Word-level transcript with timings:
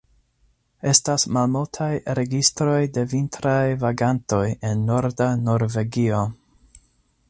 Estas 0.91 1.25
malmultaj 1.35 1.89
registroj 2.21 2.79
de 2.97 3.05
vintraj 3.13 3.61
vagantoj 3.87 4.43
en 4.71 4.83
norda 4.93 5.31
Norvegio. 5.49 6.29